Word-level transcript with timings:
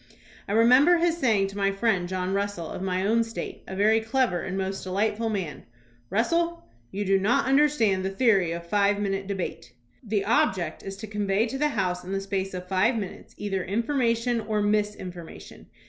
I 0.47 0.53
re 0.53 0.65
member 0.65 0.97
his 0.97 1.15
saying 1.19 1.45
to 1.49 1.57
my 1.57 1.71
friend 1.71 2.09
John 2.09 2.33
Russell 2.33 2.67
of 2.67 2.81
my 2.81 3.05
own 3.05 3.23
State, 3.23 3.61
a 3.67 3.75
very 3.75 4.01
clever 4.01 4.41
and 4.41 4.57
most 4.57 4.81
delightful 4.81 5.29
man: 5.29 5.61
"Russell, 6.09 6.65
you 6.89 7.05
do 7.05 7.19
not 7.19 7.45
understand 7.45 8.03
the 8.03 8.09
theory 8.09 8.51
of 8.51 8.65
five 8.65 8.99
minute 8.99 9.27
debate. 9.27 9.73
The 10.01 10.25
object 10.25 10.81
is 10.81 10.97
to 10.97 11.05
convey 11.05 11.45
to 11.45 11.57
the 11.59 11.67
House 11.69 12.03
in 12.03 12.13
the 12.13 12.19
space 12.21 12.55
of 12.55 12.67
five 12.67 12.95
minutes 12.97 13.35
either 13.37 13.63
information 13.63 14.41
or 14.41 14.59
misinformation. 14.63 15.67